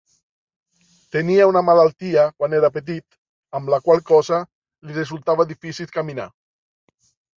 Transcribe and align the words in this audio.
Tenia 1.15 1.45
una 1.49 1.61
malaltia 1.67 2.23
quan 2.39 2.55
era 2.61 2.71
petit, 2.77 3.19
amb 3.59 3.69
la 3.75 3.81
qual 3.89 4.01
cosa 4.13 4.41
li 4.89 4.97
resultava 4.97 5.47
difícil 5.53 5.93
caminar. 5.99 6.27